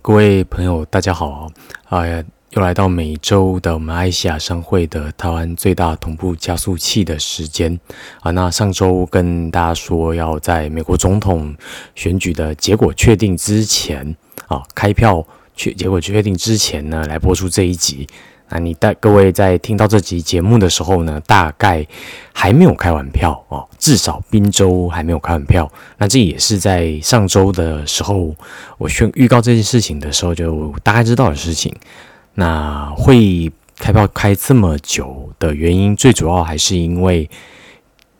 [0.00, 1.50] 各位朋友，大家好
[1.88, 2.02] 啊！
[2.50, 7.78] 又来到每周的我们爱西亚商会的台湾最大同步加速器的时间
[8.20, 8.30] 啊。
[8.30, 11.54] 那上周跟大家说，要在美国总统
[11.94, 14.16] 选举的结果确定之前
[14.48, 18.08] 啊，开票确结果确定之前呢，来播出这一集。
[18.52, 21.86] 那你带各位在听到这集节目的时候呢，大概
[22.34, 25.70] 还没有开完票哦，至少滨州还没有开完票。
[25.96, 28.34] 那这也是在上周的时候，
[28.76, 31.74] 我宣预告这件事情的时候，就大概知道的事情。
[32.34, 37.30] 那会开票开这么久的原因，最主要还是因为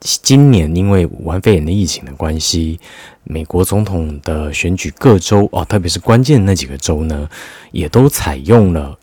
[0.01, 2.81] 今年因为武汉肺炎的疫情的关系，
[3.25, 7.29] 美国总统的选举各州哦，特别是关键那几个州呢，
[7.71, 8.99] 也都采用了。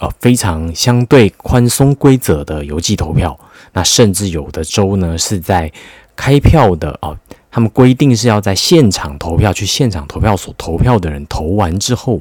[0.00, 3.38] 呃，非常相对宽松规则的邮寄投票，
[3.74, 5.70] 那甚至有的州呢是在
[6.16, 7.14] 开票的哦，
[7.50, 12.18] 他们规定是要在现场投票，去现场投票所投票的人投完之后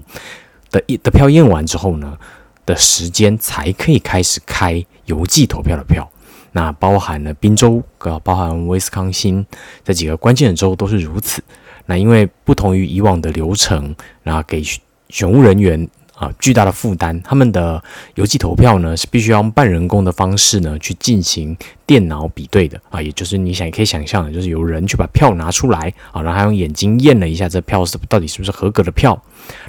[0.69, 2.17] 的一的票验完之后呢
[2.65, 6.05] 的时间才可以开始开邮寄投票的票。
[6.51, 9.45] 那包含了宾州，呃，包含威斯康星
[9.85, 11.41] 这几个关键的州都是如此。
[11.85, 14.61] 那因为不同于以往的流程，然后给
[15.07, 15.87] 选务人员。
[16.19, 17.19] 啊，巨大的负担。
[17.23, 17.81] 他们的
[18.15, 29.19] 邮寄投票呢，是必须要用半人工的方式呢去进行电脑比对的啊，也就是你想也可以想象的，就是有人去把票拿出来啊，然后用眼睛验了一下这票是到底是不是合格的票，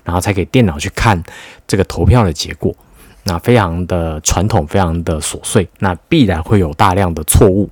[0.02, 1.22] 然后才给电脑去看
[1.68, 2.74] 这个投票的结果。
[3.22, 7.68] 那非常的传统，非常的琐碎，那必然会有大量的错误，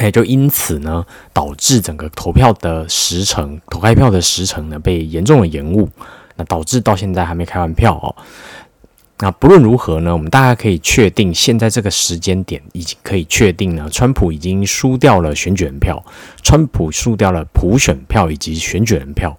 [0.00, 5.88] 也就因此呢，导致整个投票的时程、投开票的时程呢被严重的延误。
[6.38, 8.16] 那导致到现在还没开完票哦。
[9.20, 16.00] 那不论如何呢，我们大家可以确定，现在这个时间点已经可以确定呢，川普已经输掉了选举人票，
[16.40, 19.36] 川普输掉了普选票以及选举人票。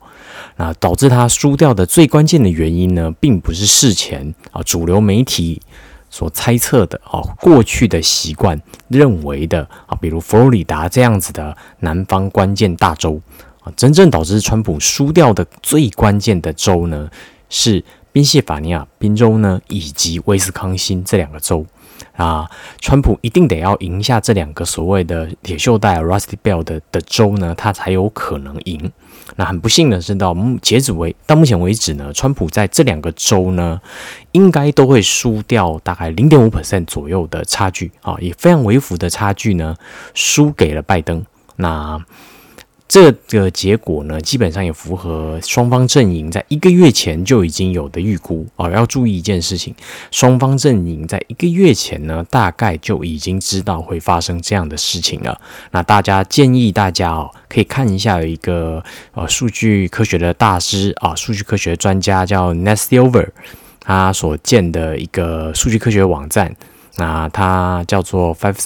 [0.58, 5.62] 那导致他输掉的最关键的原因呢，并不是事前啊主流媒体
[6.10, 13.22] 所猜测的啊过去的习惯认为的啊，比如佛罗里达这样子的南方关键大州。
[13.76, 17.10] 真正导致川普输掉的最关键的州呢，
[17.50, 21.66] 是宾夕法尼亚宾州呢，以及威斯康星这两个州
[22.16, 22.50] 啊。
[22.80, 28.92] 川普一定得要赢下这两个所谓的铁锈带 （Rusty Bell） 的的州呢，他才有可能赢。
[29.36, 33.80] 那很不幸的是，到目截止为到目前为止呢，川普在这两个州呢，
[34.32, 39.76] 应该都会输掉大概零点五 percent 左右的差距啊，以非常微幅的差距呢，
[40.16, 41.24] 输给了拜登。
[41.58, 42.04] 那
[42.90, 48.68] 这个结果呢，基本上也符合双方阵营在一个月前就已经有的预估啊。
[48.72, 49.76] 要注意一件事情，
[50.10, 55.40] 双方阵营在一个月前呢，大概就已经知道会发生这样的事情了。
[55.70, 58.84] 那大家建议大家哦，可以看一下有一个
[59.14, 63.28] 呃数据科学的大师啊，数据科学专家叫 n e s t i Over，
[63.82, 66.56] 他所建的一个数据科学网站，
[66.98, 68.58] 那它叫做 Five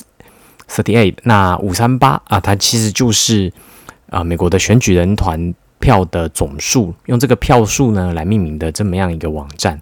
[0.70, 3.52] Thirty Eight，那五三八啊，它其实就是。
[4.14, 9.82] 啊，美国的选举人团票的总数，用这个票数呢来命名的这么样一个网站。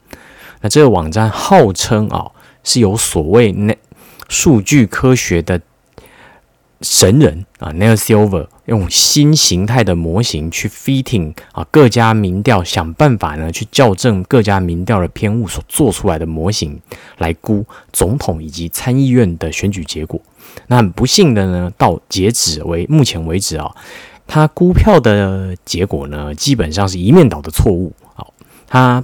[0.61, 2.31] 那这个网站号称啊，
[2.63, 3.77] 是有所谓那
[4.29, 5.59] 数据科学的
[6.79, 16.79] 神人啊，Neil Silver 用新形态的模型去 fitting 啊各家民调，想办法呢去校正各家民调的偏误所做出来的模型，
[17.17, 20.21] 来估总统以及参议院的选举结果。
[20.67, 23.75] 那很不幸的呢，到截止为目前为止啊。
[24.33, 27.91] 他估票的结果呢，基本上是一面倒的错误。
[28.15, 28.33] 好，
[28.65, 29.03] 他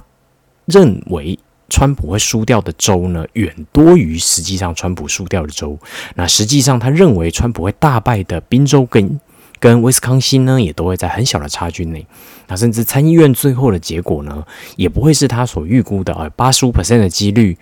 [0.64, 5.78] 认为川普会输掉的州呢，远多于实际上川普输掉的州。
[6.14, 9.20] 那实际上他认为川普会大败的宾州跟
[9.60, 12.06] 跟威斯康星呢，也都会在很小的差距内。
[12.46, 14.42] 那甚至参议院最后的结果呢，
[14.76, 17.58] 也不会是他所预估的啊，八十五 percent 的几率，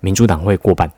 [0.00, 0.90] 民主党会过半。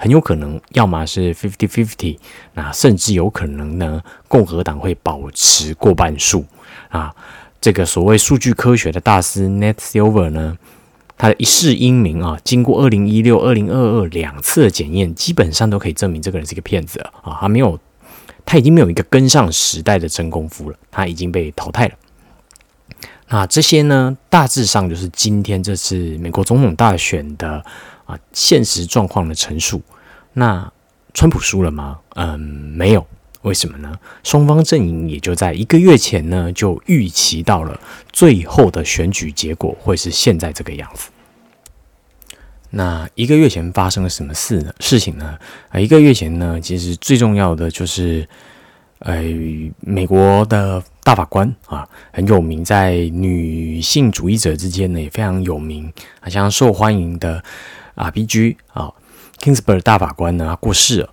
[0.00, 2.16] 很有可能，要么是 fifty fifty，
[2.54, 6.42] 那甚至有可能呢，共和党会保持过半数
[6.88, 7.14] 啊。
[7.60, 10.56] 这个所谓数据科学的大师 Net Silver 呢，
[11.18, 17.36] 他的一世英名啊，经过二零一六、二零二二两次的检验，基本上都可以证明这个人是一个骗子啊。
[17.38, 17.78] 他没有，
[18.46, 21.94] 他已经没有一个跟上时代的真功夫了，他已经被淘汰了。
[23.28, 27.62] 那这些呢，大致上就是今天这次美国总统大选的。
[28.10, 29.80] 啊，现实状况的陈述。
[30.32, 30.70] 那
[31.14, 31.98] 川普输了吗？
[32.16, 33.06] 嗯，没有。
[33.42, 33.98] 为什么呢？
[34.22, 37.80] 双方阵营也就在一个月前呢，就预期到了
[38.12, 41.08] 最后的选举结果会是现在这个样子。
[42.68, 44.72] 那一个月前发生了什么事呢？
[44.80, 45.38] 事情呢？
[45.70, 48.28] 啊，一个月前呢，其实最重要的就是
[48.98, 49.22] 呃，
[49.80, 55.90] 美国的大法官啊，很有名，在女性主义者之间呢也非常有名
[56.20, 57.42] 啊，像受欢迎的
[57.94, 58.56] R.B.G.
[58.72, 58.92] 啊
[59.38, 61.10] ，Kingsburg 大法官呢，过世了。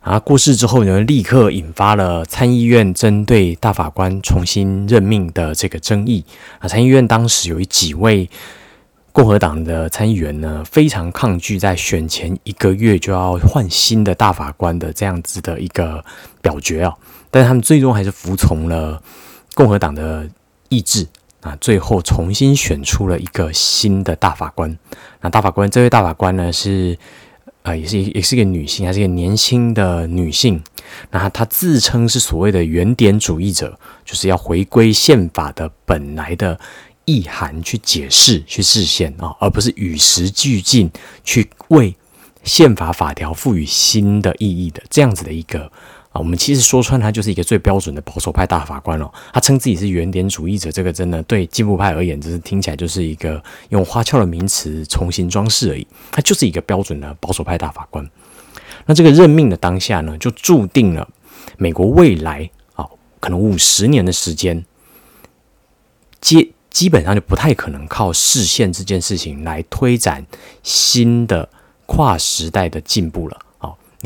[0.00, 6.24] 啊，过世之后呢，立刻引发了参议院针对大法官重新任命的这个争议。
[6.60, 8.30] 啊，参议院当时有几位
[9.10, 16.04] 共和党的参议员呢，非常抗拒在选前一个月就要换新的大法官的这样子的一个
[16.40, 16.94] 表决啊。
[17.32, 19.02] 但是他们最终还是服从了
[19.54, 20.28] 共和党的
[20.68, 21.04] 意志
[21.46, 24.76] 啊，最后重新选出了一个新的大法官。
[25.20, 26.98] 那大法官这位大法官呢是。
[27.62, 30.62] 啊，也是也是一个女性，还是一个年轻的女性。
[31.10, 36.56] 那她自称是所谓的原点主义者，就是要回归宪法的本来的
[37.06, 40.88] 意涵去解释、去实现啊，而不是与时俱进
[41.24, 41.96] 去为
[42.44, 45.68] 宪法法条赋予新的意义的这样子的一个。
[46.18, 49.12] 我们其实说穿，他就是一个最标准的保守派大法官哦。
[49.32, 55.86] 他称自己是原点主义者，这个真的对进步派而言，只是听起来就是一个用花俏的名词重新装饰而已。
[56.10, 58.08] 他就是一个标准的保守派大法官。
[58.86, 61.08] 那这个任命的当下呢，就注定了
[61.56, 62.86] 美国未来啊，
[63.20, 64.64] 可能五十年的时间，
[66.20, 70.24] 基基本上就不太可能靠视线这件事情来推展
[70.62, 71.48] 新的
[71.86, 73.38] 跨时代的进步了。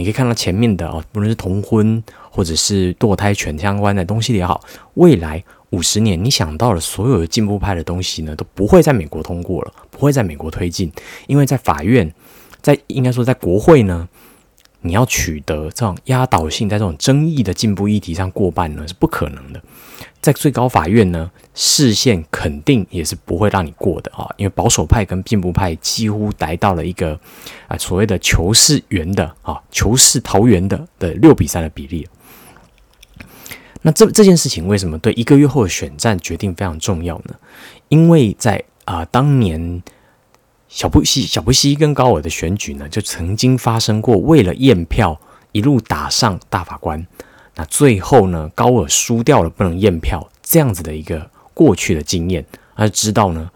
[0.01, 4.63] 你可以看到前面的哦，不论是同婚或者是堕胎权相关的东西也好，
[4.95, 10.91] 未来五十年你想到了所有的进步派的东西呢，都不会在美国通过了，不会在美国推进，
[11.27, 12.11] 因为在法院，
[12.63, 14.09] 在应该说在国会呢。
[14.83, 19.63] 你要取得这种压倒性，在这种争议的进步议题上过半呢，是不可能的。
[20.23, 27.19] 在最高法院呢，视线肯定也是不会让你过的啊，因为保守派跟进步派几乎达到了一个
[27.69, 32.07] 啊所谓的求是圆的啊求是桃园的的六比三的比例。
[33.83, 37.35] 那这这件事情为什么对一个月后的选战决定非常重要呢？
[37.89, 39.83] 因为在啊当年。
[40.71, 45.21] 小布希、小布希跟高尔的选举呢，就曾经发生过为了验票
[45.51, 47.05] 一路打上大法官，
[47.57, 52.47] 那最后呢，高尔输掉了不能验票这样子的一个过去的经验，
[52.77, 53.51] 而知道呢，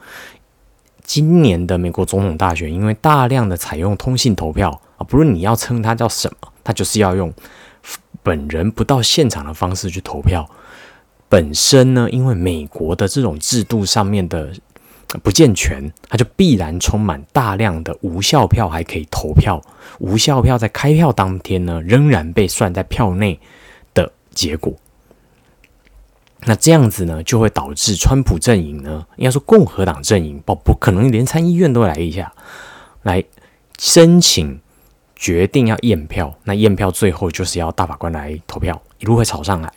[1.05, 7.33] 今年的美国总统大选，因为大量的采用通信投票啊，不论你要称它叫什么，它就是要用
[8.25, 10.51] 本人不到现场的方式去投票。
[11.29, 14.53] 本身呢，因为美国的这种制度上面的。
[15.23, 19.61] 不健全，它就必然充满大量的无效票，还可以投票。
[19.99, 23.39] 无效票在开票当天呢，仍然被算在票内
[23.95, 24.75] 的结果。
[26.47, 32.33] 那这样子呢，就会导致川普阵营呢，应该说共和党阵营，不不可能连参议院都来一下，
[33.03, 33.23] 来
[33.79, 34.61] 申请
[35.15, 36.37] 决定要验票。
[36.45, 39.73] 那验票最后就是要大法官来投票，一路会吵上来。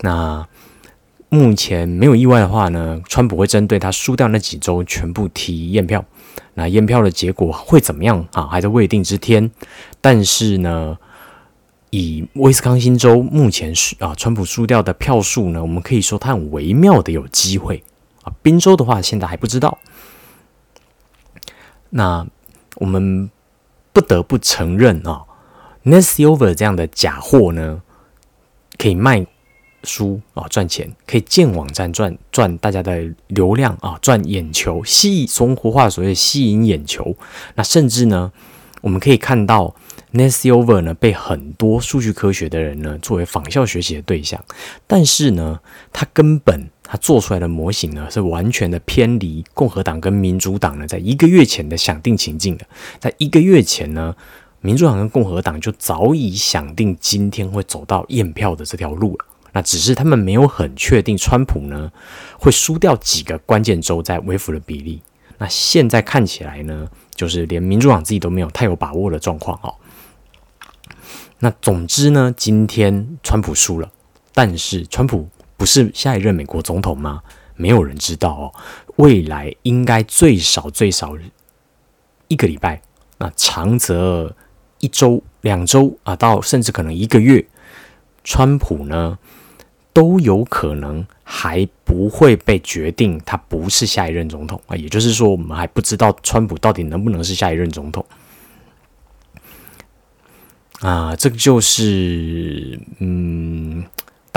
[0.00, 0.46] 那。
[1.30, 6.04] 目前没有意外的话呢，川普会针对他输掉那几周全部提验票。
[6.54, 8.46] 那验票的结果会怎么样啊？
[8.46, 9.50] 还在未定之天。
[10.00, 10.96] 但是呢，
[11.90, 17.84] 以威斯康星州目前是啊，川普输掉的票数呢，我们可以说他很微妙的有机会
[18.22, 18.32] 啊。
[18.42, 19.78] 宾州的话，现在还不知道。
[21.90, 22.26] 那
[22.76, 23.30] 我们
[23.92, 25.24] 不得不承认啊
[25.82, 27.82] n e s i o v e r 这样的假货呢，
[28.78, 29.26] 可以卖。
[29.84, 37.16] 书啊，赚钱可以建网站赚赚大家的流量啊，赚眼球，吸从活化所谓吸引眼球。
[37.54, 38.32] 那甚至呢，
[38.80, 39.74] 我们可以看到
[40.10, 44.42] n e s i o v e r 呢被很多数据科学的人呢作为仿效学习的对象。
[44.86, 45.60] 但是呢，
[45.92, 52.66] 它根本他做出来的模型呢是完全的偏离共和党跟民主党呢在一个月前的想定情境的。
[52.98, 54.16] 在一个月前呢，
[54.60, 59.24] 民主党跟共和党就早已想定今天会走到验票的这条路了。
[59.52, 61.90] 那只是他们没有很确定，川普呢
[62.38, 65.02] 会输掉几个关键州在微服的比例。
[65.38, 69.74] 那现在看起来呢，就是连民主党自己都没有太有把握的状况哦。
[71.38, 73.90] 那总之呢，今天川普输了，
[74.34, 77.22] 但是川普不是下一任美国总统吗？
[77.54, 78.52] 没有人知道哦。
[78.96, 81.16] 未来应该最少最少
[82.26, 82.82] 一个礼拜，
[83.18, 84.34] 那长则
[84.80, 87.46] 一周、两周啊，到甚至可能一个月，
[88.24, 89.18] 川普呢？
[89.98, 94.76] 都有可能还不会被决定，他不是下一任总统啊。
[94.76, 98.06] 也就是说，我们还不知道川普到底能不能是下一任总统
[100.78, 101.16] 啊。
[101.16, 103.84] 这个就是，嗯，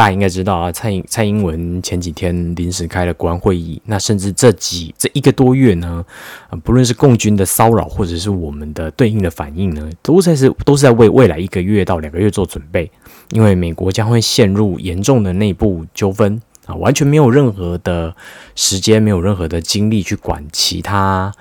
[0.02, 6.04] 大家应该知道啊，蔡英蔡英文前几天临时开了国安会议，那甚至这几这一个多月呢，
[6.50, 12.90] 啊，不论是共军的骚扰，或者是我们的对应的反应呢，都在是都是在为未来一个月到两个月做准备，
[13.30, 18.16] 因为美国将会陷入严重的内部纠纷啊，完全没有任何的
[18.56, 21.32] 时间，没有任何的精力去管其他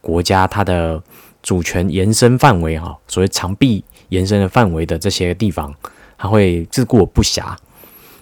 [0.00, 1.00] 国家它的
[1.40, 5.72] 主权延伸范围哈，所谓长臂延伸的范围的这些地方。
[6.20, 7.54] 他会自顾不暇，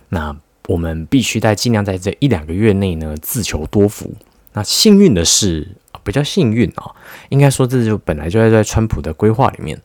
[0.09, 0.37] 那
[0.69, 4.13] 我们必须在尽量在这一两个月内呢自求多福。
[4.53, 5.69] 那幸运的是，
[6.03, 6.91] 比较幸运啊，
[7.29, 9.81] 应该说这就本来就在在川普的规划里面，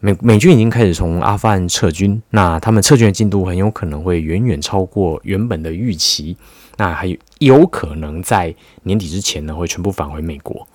[0.00, 6.36] 美美军已经开始从阿富汗撤军，那他们撤军的进度很有可能会远远超过原本的预期，
[6.76, 10.66] 那还有有可能在年底之前呢会全部返回美国，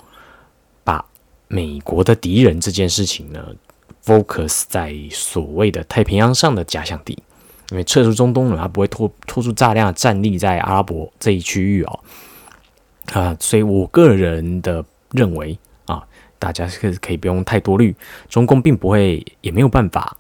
[0.83, 1.03] 把
[1.47, 3.43] 美国的敌人这件事情呢。
[4.01, 7.21] focus 在所谓的太平洋上的假想敌，
[7.71, 11.99] 因为撤出中东呢，它不会拖拖出大量的战力在阿拉伯这一区域哦，
[13.13, 16.03] 啊，所以我个人的认为啊，
[16.39, 17.95] 大家是可以不用太多虑，
[18.27, 20.17] 中共并不会也没有办法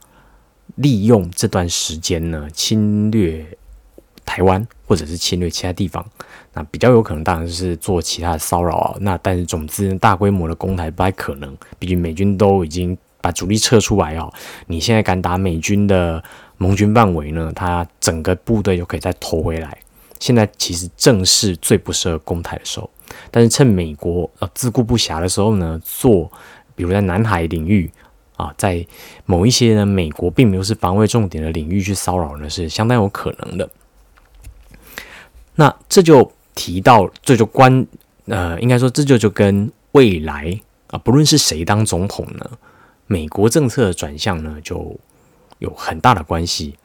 [0.75, 3.43] 利用这段时间呢侵略
[4.25, 6.05] 台湾或者是侵略其他地方，
[6.53, 12.95] 那比较有可能当然是做其他的骚扰啊，那但是总之大规模的攻台不太可能，毕竟美军都已经。
[13.21, 14.31] 把主力撤出来哦，
[14.67, 16.23] 你现在敢打美军的
[16.59, 17.51] 盟军范围呢？
[17.55, 19.75] 他整个部队就可以再投回来。
[20.19, 22.89] 现在其实正是最不适合攻台的时候，
[23.31, 26.29] 但是趁美国呃自顾不暇的时候呢，做
[26.75, 27.89] 比如在南海领域
[28.35, 28.85] 啊，在
[29.25, 33.69] 某一些呢美国并没有是防卫重点的领域去骚扰呢，是相当有可能的。
[35.55, 37.87] 那这就提到这就关
[38.25, 42.49] 呃，应该说这就就跟未来啊，不论是谁当总统呢？
[43.07, 44.95] 美国政策的转向呢，就
[45.59, 46.75] 有很大的关系。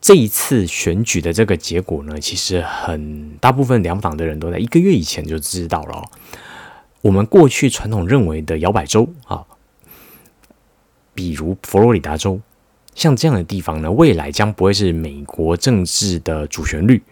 [0.00, 6.04] 这一次选举的这个结果呢，其实很大部分两党的人都在一个月以前就知道了。
[7.00, 9.44] 我们过去传统认为的摇摆州啊，
[11.14, 12.40] 比如佛罗里达州，
[12.94, 17.02] 像这样的地方呢，未来将不会是美国政治的主旋律。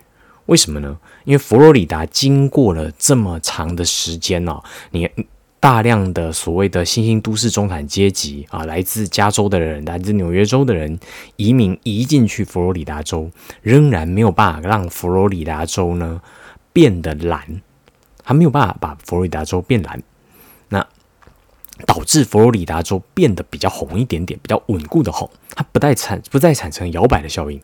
[0.47, 0.97] 为什么呢？
[1.25, 5.11] 因为佛罗里达经过了这么长的时间呢，你。
[5.67, 10.97] 大量的所谓的新兴都市中产阶级啊，来自加州的人，来自纽约州的人，
[11.35, 13.29] 移民移进去佛罗里达州，
[13.63, 16.23] 仍然没有办法让佛罗里达州呢
[16.73, 17.61] 变得蓝，
[18.23, 20.01] 还没有办法把佛罗里达州变蓝，
[20.69, 20.87] 那
[21.85, 27.61] 导致佛罗里达州变得比较红一点点，比较稳固的红，它不再产不再产生摇摆的效应。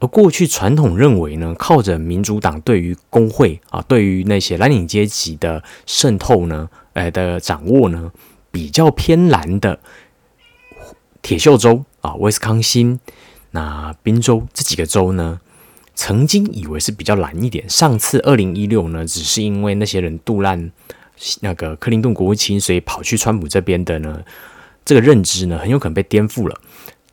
[0.00, 6.68] 而过去传统认为呢，靠着民主党对于工会啊，对于那些蓝领阶级的渗透呢。
[6.92, 8.10] 呃的掌握呢，
[8.50, 9.78] 比较偏蓝的
[11.22, 12.98] 铁锈州啊，威斯康星、
[13.52, 15.40] 那宾州这几个州呢，
[15.94, 17.66] 曾经以为是比较蓝一点。
[17.70, 20.72] 上次二零一六呢，只是因为那些人杜烂
[21.42, 24.20] 那个克林顿国务卿，所以跑去川普这边的呢，
[24.84, 26.60] 这个认知呢，很有可能被颠覆了。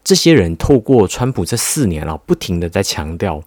[0.08, 3.44] 这些人透过川普这四年啊，不停的在强调。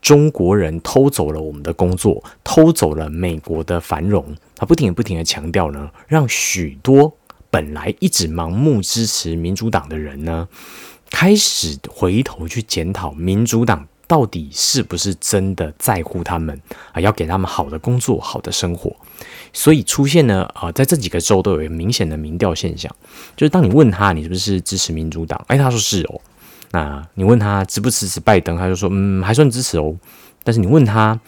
[0.00, 4.24] 中国人偷走了我们的工作，偷走了美国的繁荣。
[4.54, 7.16] 他不停不停的强调呢，让许多
[7.50, 10.46] 本来一直盲目支持民主党的人呢，
[11.10, 16.60] 开始回头去检讨民主党到底是不是真的在乎他们
[16.92, 18.94] 啊，要给他们好的工作、好的生活。
[19.52, 22.94] 所以出现呢，啊，在这几个州都有一个明显的民调现象，
[23.36, 26.20] 就是当你问他你是不是支持民主党，哎，他说是哦。
[26.72, 29.94] 那你问他支不支持拜登，他就说嗯还算支持哦。
[30.42, 31.18] 但是你问他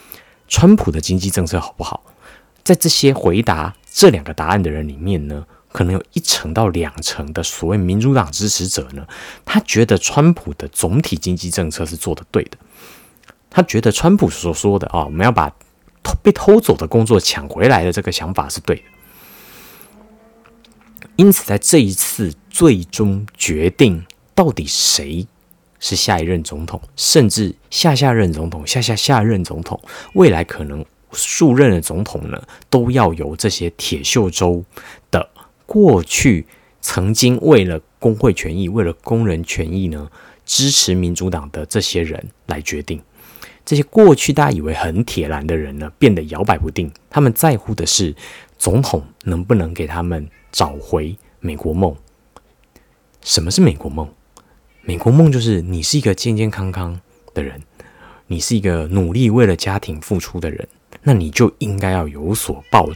[0.49, 2.02] 川普的经济政策好不好，
[2.64, 9.06] 在这些回答这两个答案的人里面呢，可能有一成到两成的所谓民主党支持者呢，
[9.45, 12.59] 他觉得川普的总体经济政策是做的对的，
[13.56, 15.48] 他觉得川普所说的啊我们要把
[16.02, 18.82] 偷被偷走的工作抢回来的这个想法是对的。
[21.16, 25.26] 因此在这一次最终决定到底谁。
[25.78, 29.78] 是下一任总统，甚至下下任总统、下下下任总统，
[30.14, 34.64] 未来可能数任的总统呢，都要由这些铁锈州
[35.10, 35.28] 的
[35.66, 36.46] 过去
[36.80, 40.10] 曾经为了工会权益、为了工人权益呢，
[40.46, 43.00] 支持民主党的这些人来决定。
[43.66, 46.88] 这些过去大家以为很铁栏的人呢，变得摇摆不定。
[47.11, 48.14] 他们在乎的是
[48.56, 51.94] 总统能不能给他们找回美国梦。
[53.23, 54.08] 什么是美国梦？
[54.82, 56.99] 美国梦就是你是一个健健康康
[57.35, 57.61] 的人，
[58.28, 60.68] 你是一个努力为了家庭付出的人，
[61.02, 62.88] 那你就应该要有所报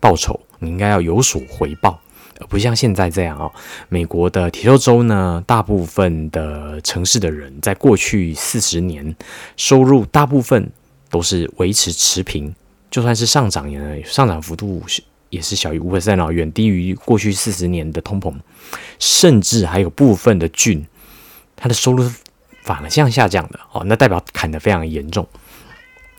[0.00, 2.00] 报酬，你应该要有所回报。
[2.48, 3.50] 不像现在这样哦。
[3.88, 9.14] 美国的铁锈州呢，大部分的城市的人在过去四十年
[9.56, 10.70] 收入大部分
[11.10, 12.54] 都是维持持平，
[12.90, 18.34] 就算是上涨也上涨幅度是也是小于五分三哦，远低于过去四十年的通膨，
[18.98, 20.84] 甚至还有部分的郡，
[21.56, 22.08] 它的收入
[22.62, 25.26] 反而向下降的哦，那代表砍得非常严重。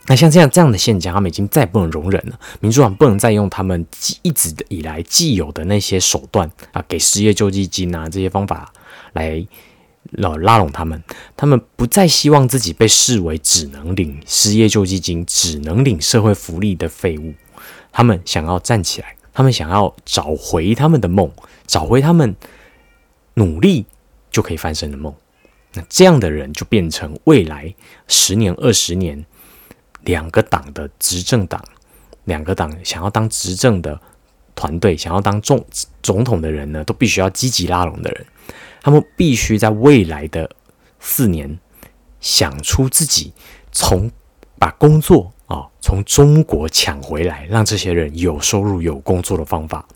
[0.08, 2.38] 那像这样这样的现象，他们已经再不能容忍了。
[2.60, 3.84] 民主党不能再用他们
[4.22, 8.72] 一直以来既有的那些手段啊，给失业救济金啊这些方法
[9.14, 9.44] 来
[10.12, 11.02] 拉拉拢他们。
[11.36, 17.34] 他们不再希望自己被视为只能领失业救济金、只能领社会福利的废物。
[17.90, 21.28] 他们想要站起来，他们想要找回他们的梦，
[21.66, 22.36] 找回他们
[23.34, 23.84] 努力
[24.30, 25.12] 就可以翻身的梦。
[25.72, 27.74] 那这样的人就变成未来
[28.06, 29.26] 十年、二十年。
[30.06, 31.62] 两个党的执政党，
[32.24, 34.00] 两个党想要当执政的
[34.54, 35.62] 团队，想要当总
[36.02, 38.26] 总统的人呢，都必须要积极拉拢的人。
[38.80, 40.48] 他们必须在未来的
[41.00, 41.58] 四年
[42.20, 43.32] 想出自己
[43.72, 44.10] 从
[44.58, 49.86] 把工作啊从中国抢回来，让这些人有收入、有工作的方法。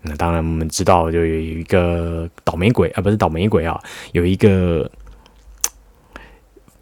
[0.00, 3.78] 那当然，我们知道就有一个倒霉鬼啊，不是倒霉鬼啊，
[4.12, 4.90] 有一个。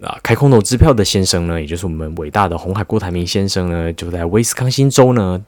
[0.02, 5.42] 啊，开空头支票的先生呢，也就是我们伟大的红海郭台铭先生呢，就在威斯康星州呢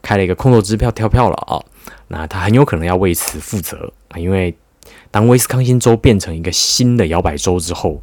[0.00, 1.62] 开了一个空头支票跳票了啊。
[2.08, 4.56] 那他很有可能要为此负责啊，因为
[5.10, 8.02] 当威斯康星州变成一个新的摇摆州之后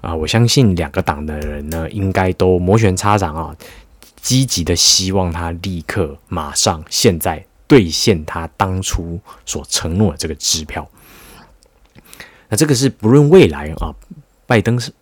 [0.00, 3.56] 啊，我相信两个党的人呢，应该都摩拳擦掌啊，
[4.20, 10.88] 积极的希望他立刻马上现在兑现他当初所承诺的这个支票。
[12.48, 13.92] 那这个是不论未来啊，
[14.46, 14.92] 拜登是。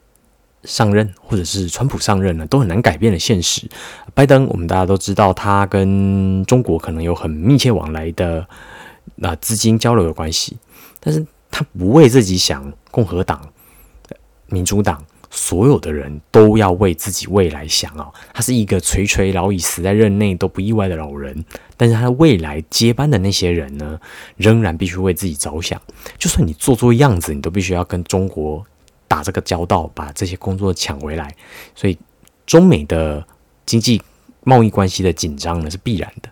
[0.64, 3.68] 上任，或者是川普上任呢，都很难改变的现实。
[4.14, 8.47] 拜登，我们大家都知道，他跟中国可能有很密切往来的
[9.16, 10.56] 那资金交流的关系，
[11.00, 12.73] 但是他不为自己想。
[12.94, 13.40] 共和党、
[14.47, 18.06] 民主党，所有的人都要为自己未来想啊。
[18.33, 21.44] 他是一个垂垂老矣、死在任内都不意外的老人，
[21.76, 23.99] 但是他的未来接班的那些人呢，
[24.37, 25.83] 仍然必须为自己着想。
[26.16, 28.64] 就算你做做样子，你都必须要跟中国。
[29.14, 31.33] 打这个交道，把这些工作抢回来，
[31.73, 31.97] 所以
[32.44, 33.25] 中美的
[33.64, 34.02] 经济
[34.42, 36.29] 贸易关系的紧张呢是必然的。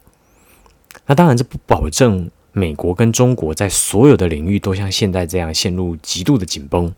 [1.06, 6.92] 那当然，这不保证美国跟中国在所有的领域都像现在这样陷入极度的紧绷。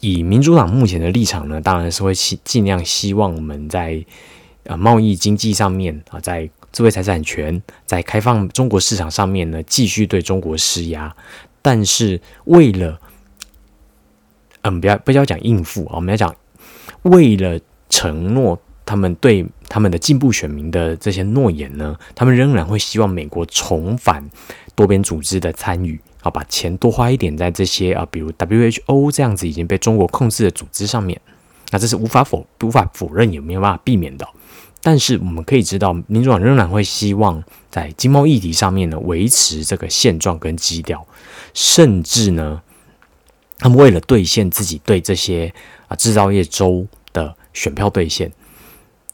[0.00, 4.04] 以民主党目前的立场呢，当然是会尽尽量希望我们在
[4.64, 11.14] 呃贸易经济上面啊，在智慧财产权、在开放中国市场上面呢，继续对中国施压。
[11.62, 13.00] 但是为了
[14.62, 16.34] 嗯，不要不要讲应付啊，我们要讲
[17.02, 24.28] 为了承诺他们对他们的进步选民的这些诺言呢，他们仍然会希望美国重返
[24.74, 31.20] 多边组织的参与啊，把钱多花一点在这些啊，比如 WHO 这样子已经被中国控制的组织上面。
[31.70, 34.28] 那这是无法否无法否认，也没有办法避免的。
[34.82, 41.04] 但是我们可以知道，民主党仍然会希望在经贸议题上面呢维持这个现状跟基调，
[41.52, 42.62] 甚至呢。
[43.62, 45.54] 他们为了兑现自己对这些
[45.86, 48.28] 啊制造业州的选票兑现，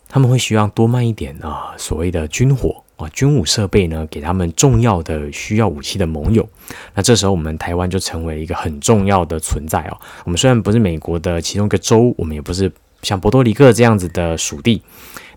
[0.09, 6.49] 他们会希望多卖一点啊所谓的军火啊军武设备呢给他们重要的需要武器的盟友。
[6.95, 9.99] 那这时候我们台湾就成为一个很重要的存在哦。
[10.25, 14.81] 我们虽然不是美国的其中一个州，我们也不是像波多黎各这样子的属地，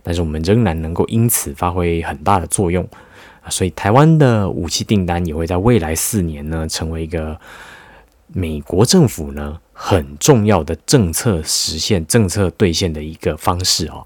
[0.03, 2.87] 但是我们仍然能够因此发挥很大的作用。
[3.49, 7.37] 所以台湾的武器订单也会在未来四年呢成为一个。
[8.33, 14.05] 美国政府呢，很重要的政策实现、政策兑现的一个方式哦，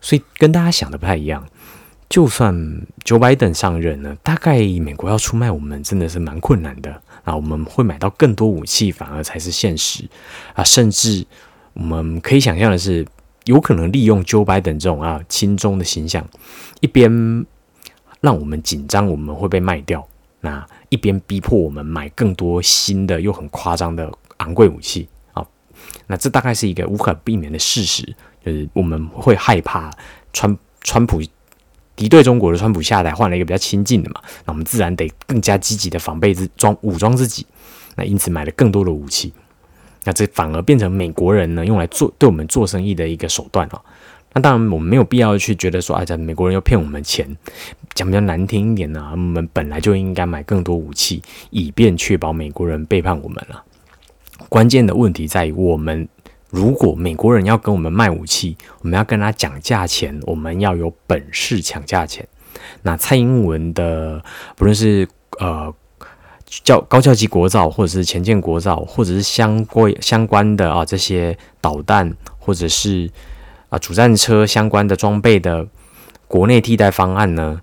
[0.00, 1.46] 所以跟大家想的不太一样。
[2.08, 2.52] 就算
[3.04, 7.36] Joe Biden 上任呢，大概美国要出卖我们真的是蛮困难的啊。
[7.36, 10.04] 我们会买到更多武器，反而才是现实
[10.54, 10.64] 啊。
[10.64, 11.24] 甚至
[11.72, 13.06] 我们可以想象的是，
[13.44, 16.28] 有可能利用 Joe Biden 这种啊亲中的形象，
[16.80, 17.08] 一边
[18.20, 20.04] 让我们紧张，我们会被卖掉。
[20.40, 25.44] 那一边逼迫我们买更多新的又很夸张的昂贵武器啊，
[26.06, 28.02] 那这大概是一个无可避免的事实，
[28.44, 29.90] 就是我们会害怕
[30.32, 31.22] 川川普
[31.96, 37.46] 敌对中国的川普下台，换了一个比较亲近的嘛，那我们自然得更加积极的防备自装武装自己，
[37.96, 39.32] 那因此买了更多的武器，
[40.04, 43.80] 那这反而变成美国人呢用来做对我们做生意的一个手段啊。
[44.32, 47.36] 那当然，我们没有必要去觉得说，哎，这美国人要骗我们钱。
[47.94, 53.64] 讲比较难听一点呢，我们本来就应该买更多武器，以便确保美国人背叛我们了。
[54.48, 56.08] 关键的问题在于，我们
[56.48, 62.26] 如果美国人要跟我们卖武器，我们要跟他讲价钱，我们要有本事抢价钱。
[62.82, 64.22] 那蔡英文的
[64.56, 65.08] 不论是
[65.40, 65.74] 呃
[66.46, 73.10] 教高教级国造，或者是前建国造，或者是相关相关的啊这些导弹，或者是
[73.70, 75.66] 啊主战车相关的装备的
[76.28, 77.62] 国内替代方案呢，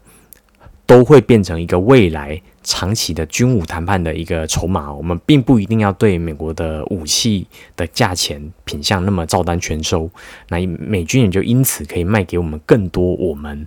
[0.88, 2.42] 都会变成一个未来。
[2.70, 10.10] 长期的军武谈判的一个筹码，我们并不一定要对美国的武器的价钱品相那么照单全收，
[10.50, 13.66] 那美军也就因此可以卖给我们更多我们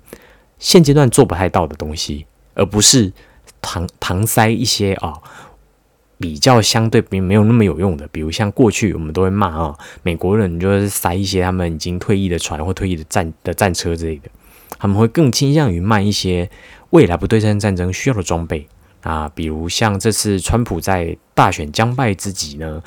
[0.58, 3.10] 现阶段做不太到的东西，而不是
[3.62, 5.14] 搪搪塞一些啊
[6.20, 14.28] 比较相对并没有那么有用的，比如像过去我们都会骂啊美国人就是塞一些他们已经退役的船或退役的战的战车之类的，
[14.78, 16.48] 他们会更倾向于卖一些
[16.90, 18.68] 未来不对称战争需要的装备。
[19.00, 22.82] 啊，比如像这次川普在大选将败之际呢，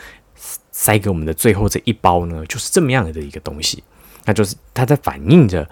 [0.71, 3.83] 塞给我们的最后这一包呢，就是这么样的一个东西，
[4.25, 5.67] 那就是它在反映着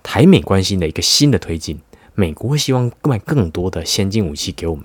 [0.00, 1.76] 台美关系的一个新的推进。
[2.14, 4.84] 美国希望卖更多的先进武器给我们，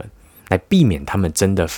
[0.49, 1.69] 来避免他们真的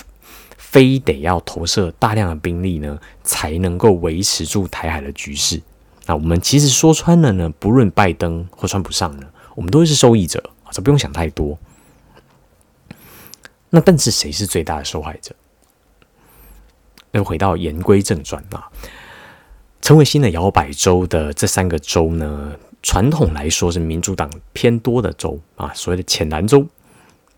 [0.70, 5.62] 非得要投射大量的兵力呢，才能够维持住台海的局势。
[6.04, 11.58] 那我们其实说穿了呢，不论拜登或川普上呢，我们都是受益者，这不用想太多。
[13.70, 15.34] 那但是谁是最大的受害者？
[17.12, 18.68] 又回到言归正传啊，
[19.80, 26.66] 成为新的摇摆州的这三个州呢，传统来说是民主党偏多的州啊，所谓的浅蓝州。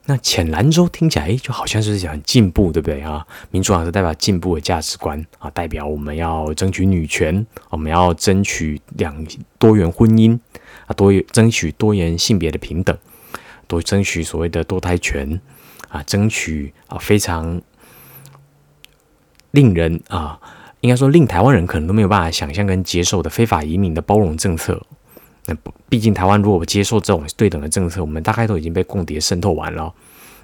[0.07, 3.27] 那浅蓝州听起来就好像是讲进步，对不对啊？
[3.51, 9.27] 民主党是代表进步的价值观啊，代表我们要争取女权，我们要争取两
[9.59, 10.39] 多元婚姻
[10.87, 12.97] 啊，多争取多元性别的平等，
[13.67, 15.41] 多争取所谓的多胎权。
[15.89, 17.61] 啊，争取啊，非常
[19.51, 20.39] 令人啊，
[20.83, 24.81] 应该说令台湾人可能都没有办法想象跟接受的非法移民的包容政策。
[25.51, 29.93] 那毕竟台湾如果接受这种对等的政策，我们大概都已经被共谍渗透完了。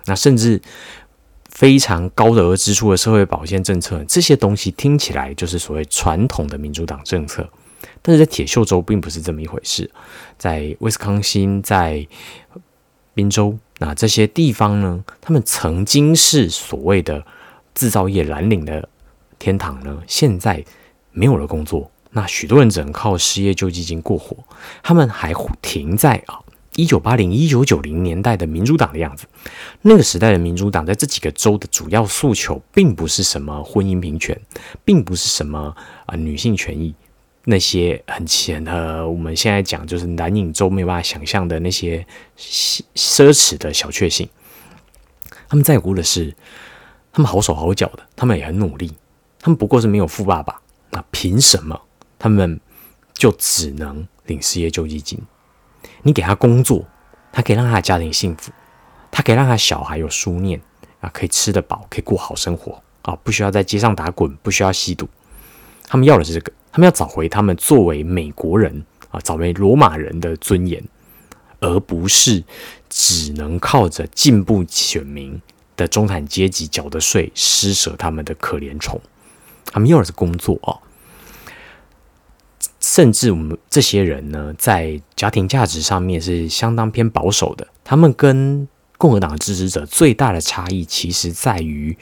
[0.07, 0.61] 那甚至
[1.51, 7.49] 非常高的额支出的社会保险政策，这些东西听起来就是所谓传统的民主党政策，
[8.03, 9.89] 但是在铁锈州并不是这么一回事。
[10.37, 12.07] 在威斯康星，在
[13.15, 13.57] 宾州。
[13.79, 15.05] 那这些地方呢？
[15.21, 17.23] 他们曾经是所谓的
[17.75, 18.89] 制造业蓝领的
[19.39, 20.65] 天堂呢，现在
[21.13, 24.35] 没有了工作，那许多人只能靠失业救济金过活。
[24.83, 26.41] 他们还停在啊
[26.75, 29.27] 一九八零、一九九零年代的民主党的样子。
[29.83, 34.41] 那个时代的民主党在这几个州的主要诉求，并不是什么婚姻平权，
[34.83, 35.77] 并不是什么
[36.07, 36.95] 啊女性权益。
[37.45, 42.05] 那些很浅的，我们现在讲就是南影州没有办法想象的那些
[42.39, 44.27] 奢侈的小确幸。
[45.49, 46.35] 他们在乎的是，
[47.13, 48.91] 他们好手好脚的，他们也很努力，
[49.39, 51.81] 他们不过是没有富爸爸，那凭什么
[52.19, 52.61] 他们
[53.15, 55.21] 就只能领失业救济金？
[56.03, 56.85] 你给他工作，
[57.33, 58.53] 他可以让他的家庭幸福，
[59.11, 60.61] 他可以让他小孩有书念
[61.01, 65.09] 啊，可以吃得饱，可以过好生活啊，不需要在街上打滚，不需要吸毒。
[65.87, 66.53] 他们要的是这个。
[66.73, 70.85] 他们要找回他们作为美国人啊，找回罗马人的尊严，
[71.59, 72.45] 而不是
[72.91, 75.41] 只能靠着进步选民
[75.75, 79.01] 的中产阶级缴的税施舍他们的可怜虫。
[79.73, 80.77] 他们要的是工作啊，
[82.87, 87.67] 甚至我们这些人呢，在家庭价值上面是相当偏保守的。
[87.83, 91.99] 他们跟共和党的支持者最大的差异，其实在于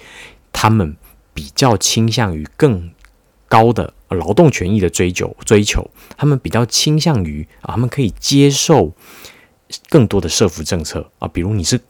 [0.53, 0.95] 他们
[1.33, 2.91] 比较倾向于更
[3.49, 3.95] 高的。
[4.11, 8.93] 劳动权益的追求，追求他们比较倾向于啊，他们可以接受
[9.89, 11.81] 更多的社福政策啊，比如你是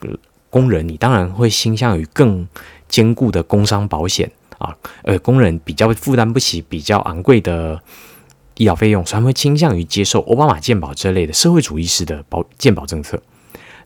[0.49, 2.49] 工人，你当然会倾向于更
[2.89, 7.79] 坚固的工伤保险啊，呃，工人比较负担不起比较昂贵的
[8.57, 13.21] 医疗费用，所以他们会倾向于接受奥巴马健保这类的社会主义式的保健保政策，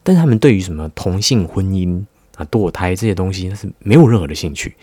[0.03, 2.05] 但是他们对于什么同性婚姻
[2.37, 4.77] 啊、堕胎这些东西，那是没有任何的兴趣。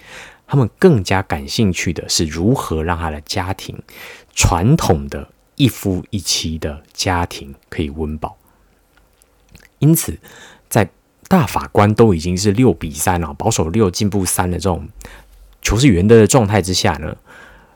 [0.48, 3.76] 他们更加感兴趣的是如何让他的家庭
[4.36, 8.38] 传统的一夫一妻的家庭可以温饱。
[9.80, 10.18] 因此，
[10.70, 10.88] 在
[11.28, 14.88] 大法官都已经是六比三了，保守六进步三的这种
[15.62, 17.16] 球是圆的状态之下呢，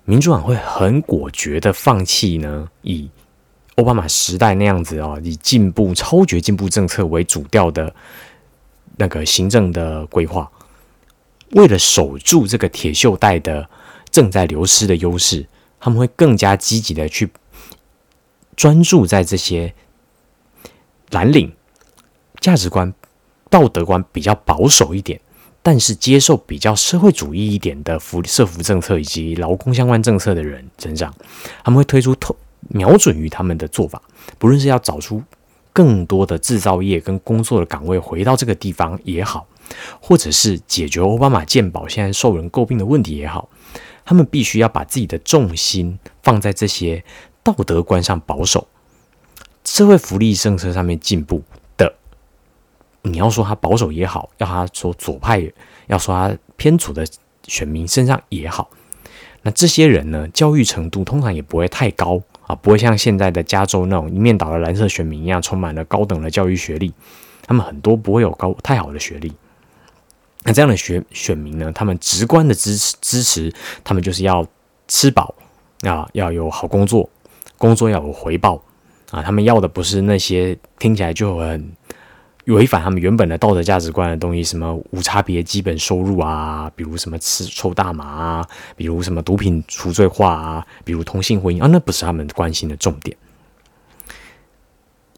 [0.10, 3.08] 民主党会很果决的放弃呢，以
[3.76, 7.94] 奥巴马时代那样子哦，以进步超绝进步政策为主调的
[8.98, 10.52] 那个行政的规划。
[11.52, 13.70] 为了守住这个铁锈带的
[14.10, 15.46] 正在流失的优势，
[15.80, 17.30] 他们会更加积极的去
[18.56, 19.72] 专注在这些
[21.12, 21.56] 蓝领
[22.40, 22.92] 价值观、
[23.48, 25.22] 道德观比较保守一点，
[25.72, 31.14] 但是接受比较社会主义一点的福社福政策以及劳工相关政策的人身上，
[31.64, 32.36] 他们会推出透
[32.70, 34.02] 瞄准于他们的做法，
[34.40, 35.22] 不论是要找出
[35.72, 39.46] 更多的制造业跟工作的岗位回到这个地方也好。
[40.02, 43.48] 或者是解决奥巴马健保现在受人诟病的问题也好，
[44.04, 47.04] 他们必须要把自己的重心放在这些
[47.44, 48.68] 道德观上保守、
[49.64, 51.44] 社会福利政策上面进步。
[53.02, 55.42] 你要说他保守也好，要他说左派，
[55.88, 57.06] 要说他偏左的
[57.48, 58.70] 选民身上也好，
[59.42, 62.22] 那这些人呢，教育程度通常也不会太高。
[62.50, 66.92] 啊，不会像现在的加州那种一面倒的蓝色选民一样，充满了高等的教育学历。
[67.44, 69.32] 他们很多不会有高太好的学历。
[70.42, 74.44] 那这样的选选民呢，他们直观的支持支持，他们就是要
[74.88, 75.36] 吃饱
[75.82, 77.08] 啊，要有好工作，
[77.60, 78.60] 工作要有回报
[79.12, 79.22] 啊。
[79.22, 81.72] 他们要的不是那些听起来就很。
[82.56, 93.16] 违反他们原本的道德价值观的东西，什么无差别基本收入啊，比如什么吃抽大麻啊，比如什么毒品除罪化啊，比如同性婚姻啊，那不是他们关心的重点。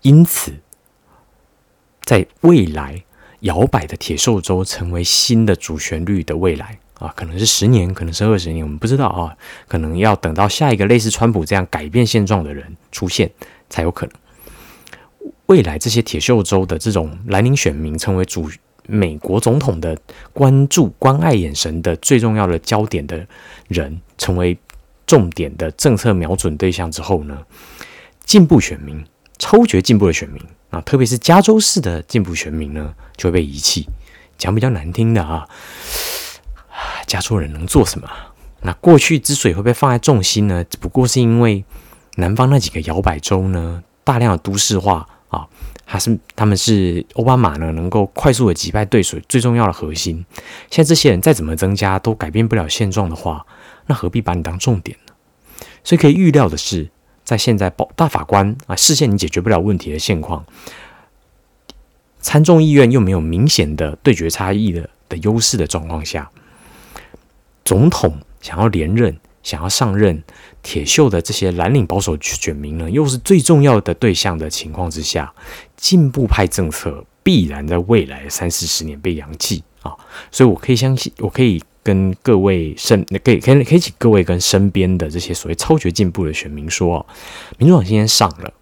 [0.02, 0.52] 因此，
[2.04, 3.04] 在未来
[3.42, 13.32] 摇摆的铁锈州成为新的主旋律的未来啊，可能是十年，可能是二十年，我们不知道啊，可能要等到下一个类似川普这样改变现状的人出现
[13.70, 14.16] 才有可能。
[15.48, 18.50] 未来这些铁锈州的这种蓝领选民成为主
[18.88, 19.98] 美国总统的
[20.34, 23.26] 关注、关爱眼神的最重要的焦点的
[23.68, 24.58] 人，成为
[25.06, 27.38] 重点的政策瞄准对象之后呢，
[28.26, 29.06] 进步选民、
[29.38, 33.88] 超绝进步的选民啊，特别是加州市的进步选民呢，就会被遗弃。
[34.38, 35.48] 讲比较难听的啊，
[37.06, 38.10] 加州人能做什么？
[38.62, 41.64] 那过去之所以会被放在重心呢，只不过是因为
[42.16, 45.08] 南方那几个摇摆州呢，大量的都市化。
[45.32, 45.48] 啊，
[45.86, 50.26] 还是他们是奥巴马呢，能够快速的击败对手最重要的核心。
[50.70, 53.46] 现在这些人再怎么增加都改变不了现状的话，
[53.86, 55.14] 那何必把你当重点呢？
[55.86, 56.90] 所以可以预料的是，
[57.24, 60.46] 在现在保大法官啊视线你解决不了问题的现况，
[62.20, 66.30] 参众议院又没有明显的对决差异的的优势的状况下，
[67.64, 69.18] 总统想要连任。
[69.44, 70.24] 想要上任
[70.62, 75.34] 铁锈的这些蓝领保守选民呢，又是最重要的对象的情况之下，
[75.76, 79.96] 进步派政策必然在未来三四十年被扬弃啊！
[80.32, 87.06] 所以我可以相信，我可以跟各位身，可以可以可以请各位跟身边的这些所谓超绝进步的选民说，
[87.58, 88.54] 民主党今天上了，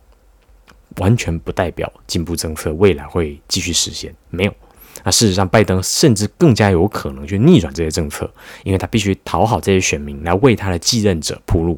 [0.98, 4.54] 完全不代表进步政策未来会继续实现，没有。
[5.04, 8.30] 那事实上，拜登甚至更加有可能去逆转这些政策，
[8.64, 11.78] 因为他必须讨好这些选民，来为他的继任者铺路。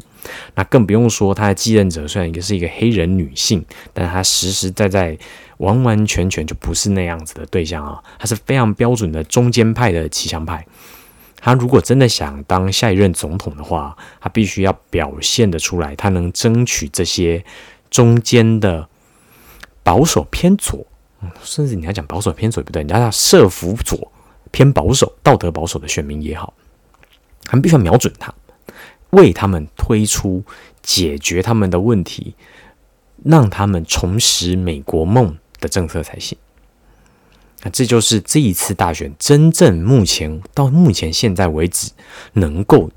[0.55, 5.17] 那更不用说他的继任者虽然也是一个黑人女性，但他实实在在、
[5.57, 8.01] 完完全全就不是那样子的对象啊！
[8.19, 10.65] 他是非常标准的中间派的骑墙派。
[11.39, 17.43] 他如果真的想当下一任总统的话，他必须要表现得出来，他能争取这些
[17.89, 18.87] 中间的
[19.81, 20.85] 保守偏左。
[21.43, 24.11] 甚至你要讲保守偏左不对，你要叫社福左
[24.51, 26.53] 偏保守、道德保守的选民也好，
[27.43, 28.33] 他们必须要瞄准他，
[29.11, 30.43] 为他们推出
[30.81, 32.35] 解决他们的问题，
[33.23, 36.37] 让他们重拾美国梦的政策才行。
[37.63, 41.91] 那这就是这一次大选真正目前到目前现在为止
[42.33, 42.89] 能够。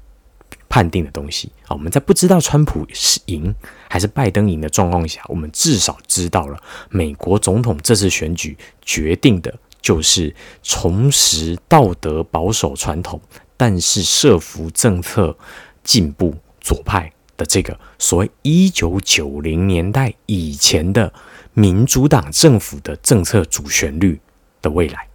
[0.66, 3.54] 判定的东西啊，我们在不知道川普是赢
[3.94, 13.20] 还是拜登赢的状况下，我们至少知道了美国总统这次选举决定的就是重拾道德保守传统，
[13.57, 15.38] 但是设伏政策
[15.85, 21.14] 进步左派的这个所谓一九九零年代以前的
[21.52, 24.20] 民主党政府的政策主旋律
[24.61, 25.07] 的未来。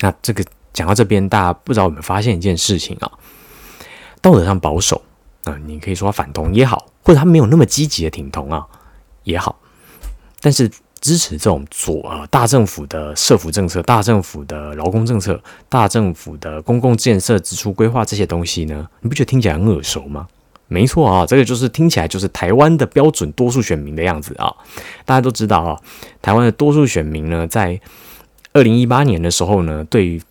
[0.00, 3.10] 那这个讲到这边，大家不知道有没有发现一件事情啊？
[4.20, 5.00] 道德上保守
[5.44, 8.66] 啊，你可以说反同也好，或者他没有那么积极的挺同啊
[9.24, 9.58] 也好，
[10.40, 20.28] 但是支持这种左呃大政府的社福政策、大政府的劳工政策、大政府的公共建设支出规划这些东西呢，你不觉得听起来很耳熟吗？
[20.68, 24.54] 没错啊，这个就是听起来就是台湾的标准多数选民的样子啊。
[25.04, 25.80] 大家都知道啊，
[26.22, 27.80] 台湾的多数选民呢，在
[28.52, 30.22] 二零一八年的时候呢，对于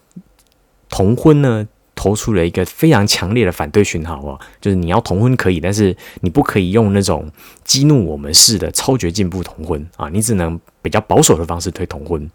[0.90, 1.68] 同婚呢。
[2.02, 7.32] 投出了一个非常强烈的反对讯号哦，就是你要同婚可以，但是你不可以用那种
[7.64, 12.28] 激怒我们式的超绝进步同婚啊，你只能比较保守的方式推同婚。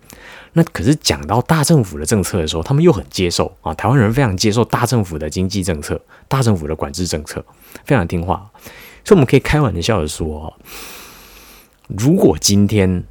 [0.53, 7.45] 那可是讲到大政府的政策的时候，他们又很接受啊，台湾人非常接受大政府的经济政策、大政府的管制政策，
[7.85, 8.49] 非常听话。
[9.05, 10.57] 所以我们可以开玩笑的说，
[11.89, 13.03] 如果今天。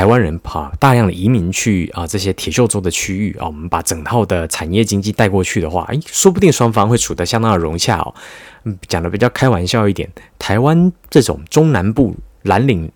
[0.00, 8.14] 台湾人怕大量的移民去啊，这些铁锈州的区域啊，我们把整套的产业经济带过去的话，诶，说不定双方会处得相当的融洽哦。
[8.88, 12.90] 讲的比较开玩笑一点，台湾这种中南部蓝领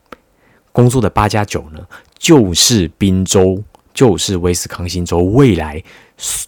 [0.72, 1.80] 工作的八加九呢，
[2.16, 3.62] 就是宾州，
[3.92, 5.84] 就是威斯康星州未来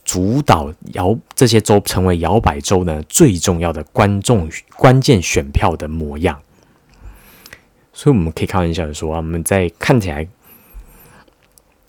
[0.07, 6.41] 主导摇这些州成为摇摆州呢最重要的观众关键选票的模样。
[7.93, 10.27] 所以我们可以开玩笑的说啊，我们在看起来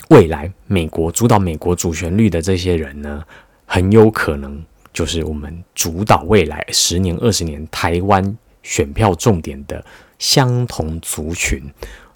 [0.09, 3.23] 未来美国主导美国主旋律的这些人呢，
[3.65, 9.83] 很有可能就是我们主导未来十年、二十年台湾选票重点的
[10.17, 11.61] 相同族群。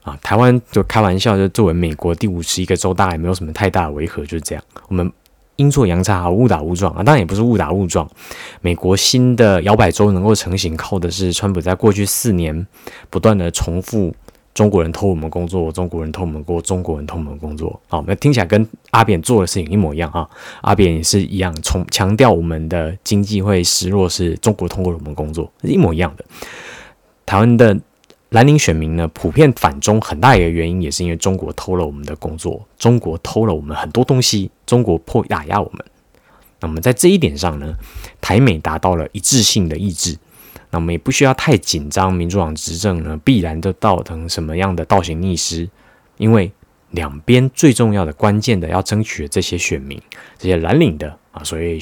[0.04, 4.64] 啊，台湾就开玩笑，就作为美国第五十一个州，大概没有什么太大的违和，就是这样。
[4.88, 5.12] 我们
[5.58, 8.10] 阴错阳差啊，误打误撞啊，当然也不是误打误撞。
[8.62, 12.66] 美国新的摇摆州能够成型，靠的是川普在过去四年
[13.12, 14.12] 不断的重复
[14.54, 17.80] 中国人偷我们工作，中国人偷我们过，中国人偷我们工作。
[17.88, 20.30] 好，那听起来跟阿扁做的事情一模一样啊。
[20.62, 26.26] 阿扁也是一样，从强调我们的经济会失落，是中国通过我们工作，是一模一样的。
[27.26, 27.78] 台湾的。
[28.32, 35.86] 蓝领选民呢，普遍反中，很大一个原因也是因为中国偷了我们的工作，中国偷了我们很多东西，中国迫打压我们。
[36.62, 37.76] 那么在这一点上呢，
[38.22, 40.18] 台美达到了一致性的意志，
[40.72, 45.70] 那我们也不需要太紧张，民主党执政呢必然就造成什么样的倒行逆施，
[46.18, 46.52] 因为
[46.90, 50.02] 两边最重要的、关键的要争取的这些选民，
[50.40, 51.80] 这些蓝领的啊，所以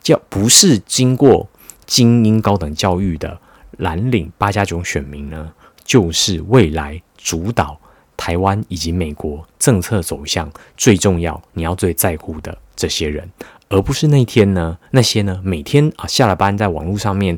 [0.00, 1.48] 叫不是经过
[1.84, 3.38] 精英高等教育的
[3.78, 5.52] 蓝领八加九选民呢。
[5.82, 7.76] 就是未来主导
[8.16, 13.28] 台湾以及美国政策走向最重要，你要最在乎的这些人，
[13.68, 17.36] 而不是那天呢那些呢每天啊下了班在网络上面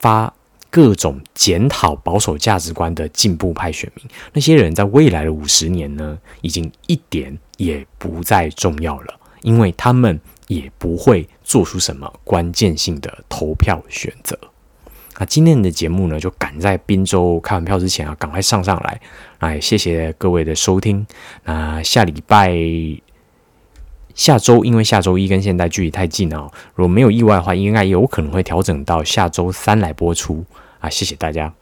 [0.00, 0.32] 发
[0.68, 4.04] 各种检讨保守价值观的进步派选民。
[4.32, 14.38] 那些人在未来的五十年呢，已经一点也不再重要了，因为他们也不会做出什么关键性的投票选择。
[15.18, 19.00] 那今天的节目呢，就赶在滨州开完票之前啊，赶快上上来。
[19.38, 21.06] 哎，谢谢各位的收听。
[21.44, 22.56] 那下礼拜、
[24.14, 30.44] 下周，因为下周一跟现在距离太近哦，如果没有意外的话，应该有可能会调整到下周三来播出
[30.80, 30.88] 啊。
[30.88, 31.59] 谢谢大家。